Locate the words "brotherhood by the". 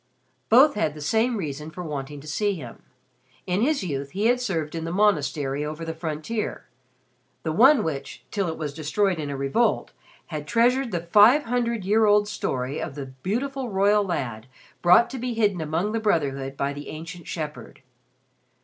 15.99-16.89